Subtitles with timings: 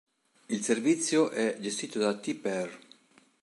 [0.49, 2.79] Il servizio è gestito da Tper.